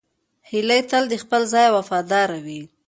[0.49, 2.61] هیلۍ تل د خپل ځای وفاداره وي